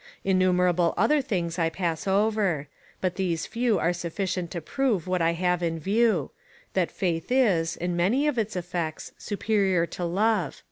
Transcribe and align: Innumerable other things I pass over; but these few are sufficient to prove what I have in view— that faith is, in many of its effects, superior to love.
Innumerable 0.23 0.95
other 0.97 1.21
things 1.21 1.59
I 1.59 1.69
pass 1.69 2.07
over; 2.07 2.67
but 3.01 3.17
these 3.17 3.45
few 3.45 3.77
are 3.77 3.93
sufficient 3.93 4.49
to 4.49 4.59
prove 4.59 5.05
what 5.05 5.21
I 5.21 5.33
have 5.33 5.61
in 5.61 5.77
view— 5.79 6.31
that 6.73 6.89
faith 6.89 7.31
is, 7.31 7.77
in 7.77 7.95
many 7.95 8.25
of 8.25 8.39
its 8.39 8.55
effects, 8.55 9.11
superior 9.19 9.85
to 9.85 10.03
love. 10.03 10.59